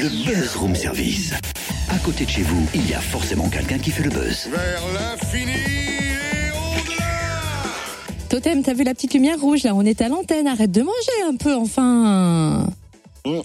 Le 0.00 0.08
Buzz 0.08 0.54
Room 0.56 0.74
Service. 0.76 1.32
À 1.90 1.98
côté 1.98 2.24
de 2.24 2.30
chez 2.30 2.42
vous, 2.42 2.64
il 2.74 2.88
y 2.88 2.94
a 2.94 3.00
forcément 3.00 3.48
quelqu'un 3.48 3.78
qui 3.78 3.90
fait 3.90 4.04
le 4.04 4.10
buzz. 4.10 4.48
Vers 4.50 4.82
l'infini 4.94 5.50
et 5.52 6.50
au-delà 6.52 7.04
Totem, 8.28 8.62
t'as 8.62 8.74
vu 8.74 8.84
la 8.84 8.94
petite 8.94 9.14
lumière 9.14 9.40
rouge 9.40 9.64
là? 9.64 9.74
On 9.74 9.82
est 9.82 10.00
à 10.00 10.08
l'antenne, 10.08 10.46
arrête 10.46 10.70
de 10.70 10.82
manger 10.82 11.22
un 11.28 11.36
peu 11.36 11.54
enfin. 11.54 12.66
Hum, 13.24 13.42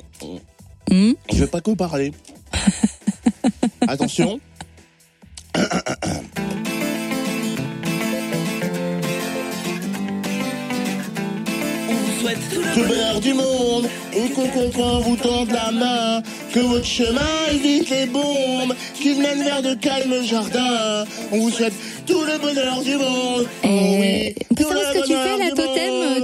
Hmm? 0.92 1.14
Je 1.32 1.38
vais 1.40 1.48
pas 1.48 1.62
que 1.62 1.72
parler. 1.72 2.12
Attention. 3.88 4.40
Tout 12.74 12.80
le 12.80 12.88
bonheur 12.88 13.20
du 13.20 13.34
monde, 13.34 13.88
et 14.16 14.30
qu'on 14.30 14.48
comprend 14.48 15.00
vous 15.02 15.16
tendre 15.16 15.52
la 15.54 15.72
main, 15.72 16.22
que 16.54 16.60
votre 16.60 16.86
chemin 16.86 17.20
évite 17.52 17.90
les 17.90 18.06
bombes, 18.06 18.76
qui 18.94 19.16
mènent 19.16 19.44
vers 19.44 19.64
de 19.64 19.74
calmes 19.74 20.24
jardins. 20.24 21.04
On 21.32 21.40
vous 21.40 21.50
souhaite 21.50 21.74
tout 22.06 22.24
le 22.24 22.38
bonheur 22.38 22.82
du 22.82 22.96
monde. 22.96 23.48
Oh 23.64 23.68
oui, 24.00 24.36
on 24.52 24.56
peut 24.56 24.64
tout 24.64 24.70
savoir 24.70 24.94
le 24.94 24.94
ce 24.94 25.02
que 25.02 25.08
tu 25.08 25.14
fais 25.14 25.38
là. 25.38 25.46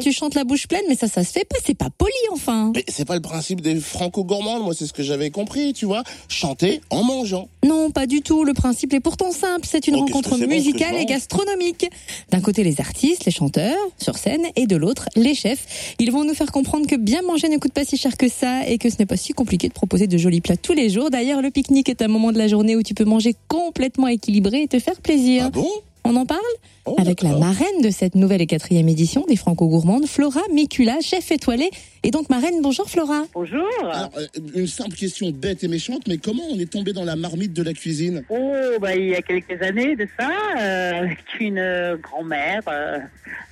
Tu 0.09 0.15
chantes 0.15 0.33
la 0.33 0.43
bouche 0.43 0.67
pleine, 0.67 0.81
mais 0.89 0.95
ça, 0.95 1.07
ça 1.07 1.23
se 1.23 1.31
fait 1.31 1.45
pas, 1.45 1.57
c'est 1.63 1.77
pas 1.77 1.89
poli 1.95 2.11
enfin. 2.31 2.71
Mais 2.75 2.83
c'est 2.87 3.05
pas 3.05 3.13
le 3.13 3.21
principe 3.21 3.61
des 3.61 3.75
franco-gourmandes, 3.75 4.63
moi 4.63 4.73
c'est 4.73 4.87
ce 4.87 4.93
que 4.93 5.03
j'avais 5.03 5.29
compris, 5.29 5.71
tu 5.73 5.85
vois. 5.85 6.01
Chanter 6.27 6.81
en 6.89 7.03
mangeant. 7.03 7.47
Non, 7.63 7.91
pas 7.91 8.07
du 8.07 8.21
tout. 8.23 8.43
Le 8.43 8.55
principe 8.55 8.91
est 8.95 9.01
pourtant 9.01 9.31
simple. 9.31 9.67
C'est 9.69 9.87
une 9.87 9.97
Oh, 9.97 9.99
rencontre 9.99 10.35
ce 10.35 10.45
musicale 10.45 10.95
et 10.95 11.05
gastronomique. 11.05 11.91
D'un 12.31 12.41
côté, 12.41 12.63
les 12.63 12.81
artistes, 12.81 13.25
les 13.25 13.31
chanteurs, 13.31 13.77
sur 14.01 14.17
scène, 14.17 14.47
et 14.55 14.65
de 14.65 14.75
l'autre, 14.75 15.09
les 15.15 15.35
chefs. 15.35 15.93
Ils 15.99 16.11
vont 16.11 16.23
nous 16.23 16.33
faire 16.33 16.51
comprendre 16.51 16.87
que 16.87 16.95
bien 16.95 17.21
manger 17.21 17.47
ne 17.47 17.57
coûte 17.57 17.73
pas 17.73 17.85
si 17.85 17.95
cher 17.95 18.17
que 18.17 18.29
ça 18.29 18.67
et 18.67 18.79
que 18.79 18.89
ce 18.89 18.95
n'est 18.97 19.05
pas 19.05 19.17
si 19.17 19.33
compliqué 19.33 19.67
de 19.67 19.73
proposer 19.73 20.07
de 20.07 20.17
jolis 20.17 20.41
plats 20.41 20.57
tous 20.57 20.73
les 20.73 20.89
jours. 20.89 21.11
D'ailleurs, 21.11 21.43
le 21.43 21.51
pique-nique 21.51 21.89
est 21.89 22.01
un 22.01 22.07
moment 22.07 22.31
de 22.31 22.39
la 22.39 22.47
journée 22.47 22.75
où 22.75 22.81
tu 22.81 22.95
peux 22.95 23.05
manger 23.05 23.35
complètement 23.47 24.07
équilibré 24.07 24.63
et 24.63 24.67
te 24.67 24.79
faire 24.79 24.99
plaisir. 25.01 25.43
Ah 25.45 25.49
bon? 25.51 25.69
On 26.09 26.15
en 26.15 26.25
parle 26.25 26.39
Oh, 26.85 26.95
avec 26.97 27.21
la 27.21 27.37
marraine 27.37 27.83
de 27.83 27.91
cette 27.91 28.15
nouvelle 28.15 28.41
et 28.41 28.47
quatrième 28.47 28.89
édition 28.89 29.23
des 29.27 29.35
Franco-Gourmandes, 29.35 30.07
Flora 30.07 30.41
Micula, 30.51 31.01
chef 31.01 31.31
étoilée. 31.31 31.69
Et 32.01 32.09
donc, 32.09 32.31
marraine, 32.31 32.63
bonjour 32.63 32.89
Flora. 32.89 33.25
Bonjour. 33.35 33.67
Alors, 33.83 34.09
euh, 34.17 34.25
une 34.55 34.65
simple 34.65 34.95
question 34.95 35.29
bête 35.29 35.63
et 35.63 35.67
méchante, 35.67 36.07
mais 36.07 36.17
comment 36.17 36.41
on 36.51 36.57
est 36.57 36.71
tombé 36.71 36.93
dans 36.93 37.03
la 37.03 37.15
marmite 37.15 37.53
de 37.53 37.61
la 37.61 37.73
cuisine? 37.73 38.23
Oh, 38.29 38.55
bah, 38.81 38.95
il 38.95 39.09
y 39.09 39.15
a 39.15 39.21
quelques 39.21 39.61
années 39.61 39.95
de 39.95 40.07
ça, 40.19 40.31
euh, 40.57 41.03
avec 41.03 41.19
une 41.39 41.59
euh, 41.59 41.95
grand-mère 41.97 42.63
euh, 42.69 42.97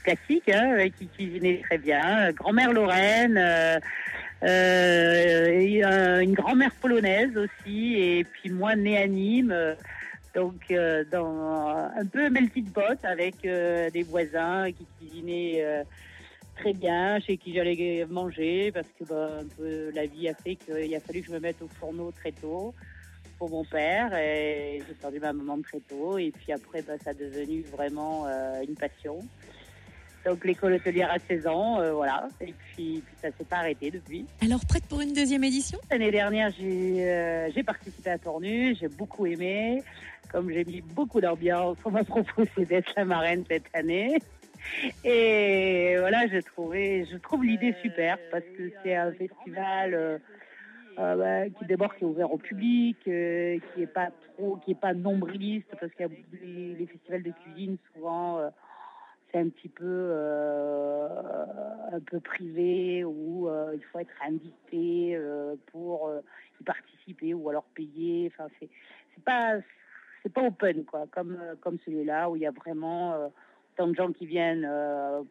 classique 0.03 0.49
hein, 0.51 0.77
qui 0.97 1.05
cuisinait 1.15 1.61
très 1.63 1.77
bien, 1.77 2.31
grand-mère 2.31 2.73
Lorraine, 2.73 3.37
euh, 3.37 3.77
euh, 4.41 5.45
et, 5.45 5.85
euh, 5.85 6.21
une 6.21 6.33
grand-mère 6.33 6.71
polonaise 6.81 7.37
aussi, 7.37 7.97
et 7.99 8.23
puis 8.23 8.49
moi 8.49 8.75
née 8.75 8.97
à 8.97 9.05
Nîmes. 9.05 9.53
Donc, 10.37 10.69
euh, 10.69 11.03
dans 11.11 11.89
un 11.95 12.05
peu 12.05 12.29
melting 12.29 12.69
pot 12.69 12.99
avec 13.01 13.43
euh, 13.43 13.89
des 13.89 14.03
voisins 14.03 14.71
qui 14.71 14.85
cuisinaient 14.99 15.65
euh, 15.65 15.83
très 16.57 16.73
bien, 16.73 17.19
chez 17.19 17.37
qui 17.37 17.55
j'allais 17.55 18.05
manger, 18.07 18.71
parce 18.71 18.85
que 18.99 19.03
bah, 19.03 19.39
un 19.41 19.47
peu, 19.57 19.89
la 19.95 20.05
vie 20.05 20.29
a 20.29 20.35
fait 20.35 20.55
qu'il 20.55 20.93
a 20.93 20.99
fallu 20.99 21.21
que 21.21 21.27
je 21.27 21.31
me 21.31 21.39
mette 21.39 21.59
au 21.63 21.67
fourneau 21.67 22.11
très 22.11 22.31
tôt 22.31 22.75
pour 23.39 23.49
mon 23.49 23.65
père 23.65 24.15
et 24.15 24.79
j'ai 24.87 24.93
perdu 24.93 25.19
ma 25.19 25.33
maman 25.33 25.59
très 25.61 25.79
tôt 25.79 26.19
et 26.19 26.31
puis 26.31 26.51
après 26.51 26.83
bah, 26.83 26.93
ça 27.03 27.11
a 27.11 27.13
devenu 27.15 27.63
vraiment 27.63 28.27
une 28.61 28.75
passion. 28.75 29.19
Donc 30.27 30.43
l'école 30.43 30.73
hôtelière 30.73 31.09
à 31.09 31.19
16 31.19 31.47
ans, 31.47 31.79
euh, 31.79 31.93
voilà, 31.93 32.27
et 32.41 32.53
puis, 32.53 33.01
puis 33.05 33.15
ça 33.21 33.29
s'est 33.31 33.45
pas 33.45 33.57
arrêté 33.57 33.91
depuis. 33.91 34.25
Alors, 34.41 34.59
prête 34.67 34.83
pour 34.83 34.99
une 34.99 35.13
deuxième 35.13 35.45
édition? 35.45 35.79
L'année 35.89 36.11
dernière, 36.11 36.51
j'ai 36.59 37.09
euh, 37.09 37.49
j'ai 37.55 37.63
participé 37.63 38.09
à 38.09 38.17
Tournu, 38.17 38.75
j'ai 38.75 38.89
beaucoup 38.89 39.25
aimé. 39.25 39.81
Comme 40.29 40.51
j'ai 40.51 40.65
mis 40.65 40.81
beaucoup 40.81 41.21
d'ambiance, 41.21 41.77
on 41.85 41.91
m'a 41.91 42.03
proposé 42.03 42.65
d'être 42.65 42.91
la 42.97 43.05
marraine 43.05 43.45
cette 43.49 43.73
année. 43.73 44.17
Et 45.05 45.95
voilà, 45.97 46.27
j'ai 46.27 46.43
trouvé, 46.43 47.07
je 47.09 47.15
trouve 47.15 47.45
l'idée 47.45 47.73
super 47.81 48.17
parce 48.29 48.43
que 48.57 48.69
c'est 48.83 48.95
un 48.95 49.13
festival 49.13 49.93
euh, 49.93 50.17
bah, 50.97 51.49
qui 51.57 51.65
d'abord 51.67 51.95
qui 51.95 52.03
est 52.03 52.07
ouvert 52.07 52.33
au 52.33 52.37
public, 52.37 52.97
qui 53.01 53.11
est 53.11 53.93
pas 53.93 54.09
trop, 54.35 54.57
qui 54.57 54.71
est 54.71 54.79
pas 54.79 54.93
nombriliste 54.93 55.73
parce 55.79 55.93
qu'il 55.93 56.05
y 56.05 56.09
a 56.09 56.11
les, 56.43 56.75
les 56.75 56.85
festivals 56.85 57.23
de 57.23 57.31
cuisine 57.31 57.77
souvent. 57.93 58.41
Un 59.37 59.49
petit 59.49 59.69
peu 59.69 59.85
euh, 59.85 61.07
un 61.91 61.99
peu 61.99 62.19
privé 62.19 63.03
où 63.03 63.49
euh, 63.49 63.73
il 63.75 63.83
faut 63.85 63.99
être 63.99 64.13
invité 64.25 65.15
euh, 65.15 65.55
pour 65.71 66.11
y 66.59 66.63
participer 66.63 67.33
ou 67.33 67.49
alors 67.49 67.65
payer. 67.75 68.31
Enfin, 68.33 68.49
c'est 68.59 68.69
pas 69.23 69.57
c'est 70.23 70.33
pas 70.33 70.43
open 70.43 70.85
quoi, 70.85 71.05
comme 71.11 71.37
comme 71.61 71.77
celui-là 71.85 72.29
où 72.29 72.35
il 72.35 72.41
y 72.41 72.47
a 72.47 72.51
vraiment 72.51 73.31
tant 73.75 73.87
de 73.87 73.95
gens 73.95 74.11
qui 74.11 74.25
viennent 74.25 74.69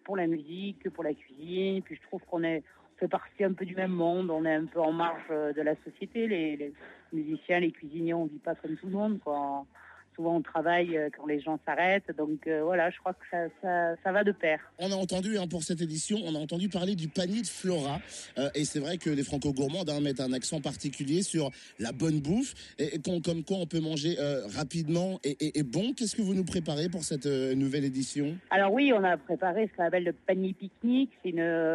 pour 0.04 0.16
la 0.16 0.26
musique 0.26 0.80
que 0.80 0.88
pour 0.88 1.04
la 1.04 1.14
cuisine. 1.14 1.82
Puis 1.82 1.96
je 1.96 2.02
trouve 2.02 2.22
qu'on 2.22 2.42
est 2.42 2.62
fait 2.98 3.08
partie 3.08 3.44
un 3.44 3.52
peu 3.52 3.64
du 3.64 3.74
même 3.74 3.92
monde. 3.92 4.30
On 4.30 4.44
est 4.44 4.54
un 4.54 4.66
peu 4.66 4.80
en 4.80 4.92
marge 4.92 5.28
de 5.28 5.62
la 5.62 5.74
société. 5.84 6.26
Les, 6.26 6.56
les 6.56 6.72
musiciens, 7.12 7.60
les 7.60 7.72
cuisiniers, 7.72 8.14
on 8.14 8.26
vit 8.26 8.38
pas 8.38 8.54
comme 8.54 8.76
tout 8.76 8.86
le 8.86 8.92
monde 8.92 9.20
quoi. 9.20 9.66
Souvent 10.16 10.36
on 10.36 10.42
travaille 10.42 10.96
euh, 10.96 11.08
quand 11.16 11.26
les 11.26 11.40
gens 11.40 11.58
s'arrêtent. 11.66 12.10
Donc 12.16 12.46
euh, 12.46 12.62
voilà, 12.64 12.90
je 12.90 12.98
crois 12.98 13.12
que 13.12 13.24
ça, 13.30 13.38
ça, 13.62 13.94
ça 14.02 14.12
va 14.12 14.24
de 14.24 14.32
pair. 14.32 14.58
On 14.78 14.90
a 14.90 14.96
entendu 14.96 15.36
hein, 15.38 15.46
pour 15.46 15.62
cette 15.62 15.80
édition, 15.82 16.18
on 16.24 16.34
a 16.34 16.38
entendu 16.38 16.68
parler 16.68 16.94
du 16.96 17.08
panier 17.08 17.42
de 17.42 17.46
Flora. 17.46 18.00
Euh, 18.38 18.48
et 18.54 18.64
c'est 18.64 18.80
vrai 18.80 18.96
que 18.98 19.10
les 19.10 19.22
franco-gourmandes 19.22 19.90
hein, 19.90 20.00
mettent 20.00 20.20
un 20.20 20.32
accent 20.32 20.60
particulier 20.60 21.22
sur 21.22 21.50
la 21.78 21.92
bonne 21.92 22.20
bouffe. 22.20 22.54
Et, 22.78 22.98
comme 23.24 23.44
quoi 23.44 23.58
on 23.58 23.66
peut 23.66 23.80
manger 23.80 24.16
euh, 24.18 24.46
rapidement 24.56 25.20
et, 25.22 25.36
et- 25.44 25.58
et 25.58 25.62
bon. 25.62 25.92
Qu'est-ce 25.94 26.16
que 26.16 26.22
vous 26.22 26.34
nous 26.34 26.44
préparez 26.44 26.88
pour 26.88 27.04
cette 27.04 27.26
nouvelle 27.26 27.84
édition? 27.84 28.36
Alors 28.50 28.72
oui, 28.72 28.92
on 28.94 29.04
a 29.04 29.16
préparé 29.16 29.68
ce 29.70 29.76
qu'on 29.76 29.84
appelle 29.84 30.04
le 30.04 30.12
panier 30.12 30.52
pique-nique. 30.54 31.12
C'est 31.22 31.34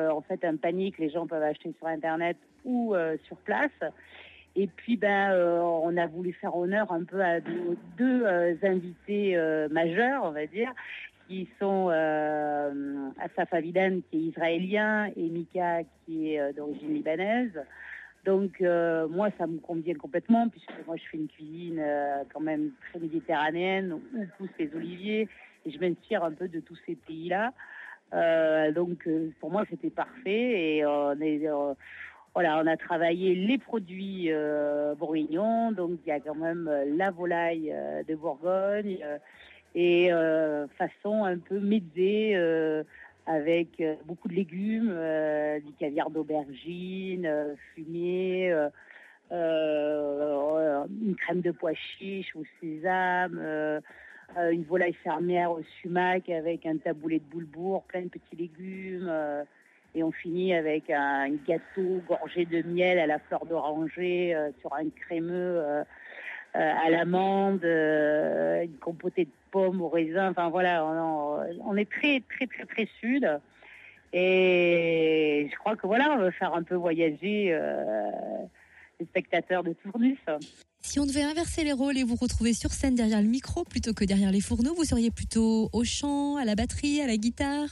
en 0.10 0.22
fait 0.22 0.44
un 0.46 0.56
panier 0.58 0.92
que 0.92 1.02
les 1.02 1.10
gens 1.12 1.28
peuvent 1.28 1.44
acheter 1.44 1.74
sur 1.78 1.88
Internet 1.88 2.38
ou 2.66 2.96
sur 3.28 3.38
place. 3.38 3.70
Et 4.56 4.68
puis 4.68 4.98
ben, 4.98 5.32
euh, 5.32 5.60
on 5.62 5.96
a 5.98 6.08
voulu 6.08 6.34
faire 6.34 6.56
honneur 6.56 6.92
un 6.92 7.04
peu 7.04 7.22
à 7.22 7.40
nos 7.40 7.76
deux 7.98 8.26
euh, 8.26 8.56
invités 8.64 9.38
euh, 9.38 9.70
majeurs, 9.70 10.24
on 10.26 10.32
va 10.32 10.46
dire, 10.46 10.72
qui 11.28 11.48
sont 11.60 11.88
Asaf 11.88 13.54
Avidan 13.54 14.00
qui 14.10 14.18
est 14.18 14.22
israélien 14.22 15.10
et 15.16 15.30
Mika 15.30 15.84
qui 16.06 16.34
est 16.34 16.54
d'origine 16.54 16.94
libanaise. 16.94 17.58
Donc 18.26 18.60
moi 18.60 19.30
ça 19.38 19.48
me 19.48 19.60
convient 19.60 19.96
complètement 19.96 20.50
puisque 20.50 20.74
moi 20.86 20.98
je 20.98 21.04
fais 21.10 21.18
une 21.18 21.30
cuisine 21.30 21.82
quand 22.34 22.42
même 22.42 22.72
très 22.90 23.00
méditerranéenne 23.00 23.94
où 23.94 24.02
poussent 24.38 24.50
les 24.60 24.76
oliviers 24.76 25.30
et 25.66 25.72
je 25.72 25.80
m'inspire 25.80 26.26
un 26.26 26.34
peu 26.34 26.50
de 26.50 26.60
tous 26.60 26.78
ces 26.86 26.96
pays-là. 26.96 27.54
Donc 28.74 29.08
pour 29.40 29.52
moi 29.52 29.64
c'était 29.70 29.90
parfait 29.90 30.80
et 30.80 30.86
on 30.86 31.14
est 31.22 31.48
voilà 32.34 32.62
on 32.64 32.68
a 32.68 32.78
travaillé 32.78 33.36
les 33.36 33.58
produits 33.58 34.32
euh, 34.32 34.96
bourguignons 34.96 35.72
donc 35.74 36.00
il 36.06 36.10
y 36.10 36.12
a 36.12 36.20
quand 36.20 36.36
même 36.36 36.68
euh, 36.70 36.86
la 36.96 37.12
volaille 37.12 37.72
euh, 37.74 38.04
de 38.04 38.16
Bourgogne 38.16 39.00
et 39.76 40.10
façon 40.78 41.24
un 41.24 41.38
peu 41.38 41.62
euh, 41.98 42.84
avec 43.26 43.82
beaucoup 44.06 44.28
de 44.28 44.34
légumes, 44.34 44.94
du 45.66 45.72
caviar 45.80 46.10
d'aubergine, 46.10 47.56
fumier, 47.74 48.52
une 49.32 51.16
crème 51.16 51.40
de 51.40 51.52
pois 51.52 51.74
chiche 51.74 52.36
au 52.36 52.44
sésame, 52.60 53.40
une 54.36 54.64
volaille 54.64 54.98
fermière 55.04 55.52
au 55.52 55.62
sumac 55.82 56.30
avec 56.30 56.66
un 56.66 56.76
taboulé 56.76 57.20
de 57.20 57.26
boulebourg, 57.32 57.84
plein 57.84 58.02
de 58.02 58.10
petits 58.10 58.36
légumes. 58.36 59.10
Et 59.96 60.04
on 60.04 60.12
finit 60.12 60.54
avec 60.54 60.90
un 60.90 61.30
gâteau 61.48 62.02
gorgé 62.08 62.46
de 62.46 62.62
miel 62.64 63.00
à 63.00 63.08
la 63.08 63.20
fleur 63.20 63.46
d'oranger 63.46 64.34
euh, 64.34 64.52
sur 64.62 64.74
un 64.74 64.90
crémeux 64.90 65.60
euh, 65.60 65.84
euh, 66.56 66.74
à 66.86 66.90
l'amande, 66.90 67.64
une 67.64 68.78
compotée 68.80 69.26
de 69.26 69.32
pommes 69.52 69.82
au 69.82 69.90
raisin. 69.90 70.32
Enfin 70.32 70.50
voilà, 70.50 70.86
on, 70.86 71.76
est 71.78 71.90
très 71.90 72.22
très 72.30 72.48
très 72.48 72.66
très 72.66 72.88
sud. 73.00 73.40
Et 74.14 75.48
je 75.50 75.58
crois 75.58 75.78
que 75.78 75.88
voilà, 75.88 76.12
on 76.12 76.20
va 76.20 76.32
faire 76.32 76.54
un 76.54 76.64
peu 76.64 76.76
voyager 76.76 77.58
les 79.00 79.06
spectateurs 79.06 79.64
de 79.64 79.72
Tournus. 79.72 80.20
Si 80.82 81.00
on 81.00 81.06
devait 81.06 81.24
inverser 81.24 81.64
les 81.64 81.72
rôles 81.72 81.98
et 81.98 82.04
vous 82.04 82.16
retrouver 82.16 82.54
sur 82.54 82.72
scène 82.72 82.96
derrière 82.96 83.22
le 83.22 83.30
micro 83.30 83.64
plutôt 83.64 83.94
que 83.94 84.04
derrière 84.04 84.32
les 84.32 84.42
fourneaux, 84.42 84.74
vous 84.74 84.84
seriez 84.84 85.12
plutôt 85.12 85.70
au 85.72 85.84
chant, 85.86 86.36
à 86.36 86.44
la 86.44 86.56
batterie, 86.56 87.00
à 87.00 87.08
la 87.08 87.16
guitare? 87.16 87.70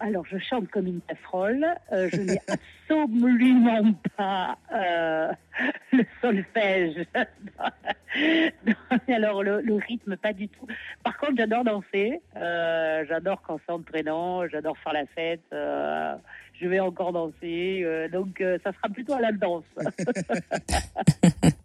Alors, 0.00 0.24
je 0.24 0.38
chante 0.38 0.68
comme 0.70 0.86
une 0.86 1.00
casserole. 1.02 1.66
Euh, 1.92 2.08
je 2.10 2.20
n'ai 2.22 2.40
absolument 2.88 3.92
pas 4.16 4.56
euh, 4.72 5.30
le 5.92 6.04
solfège. 6.22 7.06
Alors, 9.08 9.42
le, 9.42 9.60
le 9.60 9.74
rythme, 9.74 10.16
pas 10.16 10.32
du 10.32 10.48
tout. 10.48 10.66
Par 11.04 11.18
contre, 11.18 11.34
j'adore 11.36 11.64
danser. 11.64 12.22
Euh, 12.36 13.04
j'adore 13.08 13.42
quand 13.46 13.60
c'est 13.66 13.72
entraînant. 13.72 14.48
J'adore 14.48 14.78
faire 14.78 14.94
la 14.94 15.04
fête. 15.14 15.42
Euh, 15.52 16.14
je 16.58 16.66
vais 16.66 16.80
encore 16.80 17.12
danser. 17.12 17.82
euh, 17.84 18.08
donc, 18.08 18.40
euh, 18.40 18.58
ça 18.64 18.72
sera 18.72 18.88
plutôt 18.88 19.12
à 19.12 19.20
la 19.20 19.32
danse. 19.32 19.64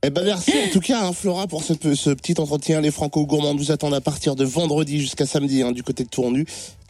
Eh 0.04 0.10
ben 0.12 0.24
merci 0.24 0.54
en 0.68 0.72
tout 0.72 0.82
cas, 0.82 1.02
hein, 1.04 1.14
Flora, 1.14 1.48
pour 1.48 1.64
ce 1.64 1.74
petit 1.74 2.40
entretien. 2.40 2.80
Les 2.82 2.92
Franco-Gourmands 2.92 3.56
nous 3.56 3.72
attendent 3.72 3.96
à 3.96 4.02
partir 4.02 4.36
de 4.36 4.46
vendredi 4.46 5.00
jusqu'à 5.00 5.26
samedi 5.26 5.64
hein, 5.64 5.72
du 5.72 5.84
côté 5.84 6.04
de 6.04 6.10
Tournu. 6.10 6.46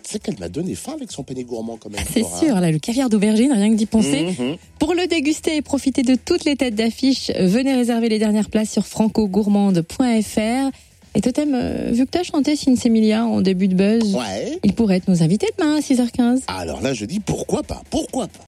Tu 0.06 0.12
sais 0.12 0.20
qu'elle 0.20 0.38
m'a 0.40 0.50
donné 0.50 0.76
faim 0.76 0.94
avec 0.96 1.12
son 1.12 1.24
panier 1.24 1.44
gourmand 1.44 1.78
quand 1.78 1.90
même. 1.90 2.00
C'est 2.14 2.20
Flora. 2.20 2.40
sûr, 2.40 2.60
là, 2.60 2.70
le 2.72 2.78
caviar 2.78 3.10
d'aubergine, 3.10 3.52
rien 3.52 3.70
que 3.72 3.76
d'y 3.76 3.88
penser. 3.88 4.36
Mhm. 4.38 4.56
Pour 4.78 4.94
le 4.94 5.08
déguster 5.08 5.56
et 5.56 5.62
profiter 5.64 6.04
de 6.04 6.14
toutes 6.14 6.46
les 6.46 6.56
têtes 6.56 6.76
d'affiche, 6.76 7.32
venez 7.40 7.74
réserver 7.74 8.08
les 8.10 8.20
dernières 8.20 8.50
places 8.52 8.70
sur 8.72 8.86
francogourmande.fr. 8.86 10.72
Et 11.18 11.22
Totem, 11.22 11.54
euh, 11.56 11.92
vu 11.94 12.06
que 12.06 12.12
tu 12.12 12.18
as 12.18 12.24
chanté 12.24 12.58
Sinsemilia 12.58 13.24
en 13.26 13.40
début 13.40 13.70
de 13.70 13.74
buzz, 13.76 14.14
Ouais. 14.16 14.60
il 14.66 14.74
pourrait 14.74 14.98
être 14.98 15.08
nos 15.08 15.24
invités 15.24 15.48
demain 15.58 15.78
à 15.78 15.80
6h15. 15.80 16.42
Alors 16.48 16.82
là, 16.82 16.94
je 16.94 17.06
dis 17.06 17.22
pourquoi 17.22 17.64
pas, 17.64 17.82
pourquoi 17.90 18.28
pas. 18.28 18.44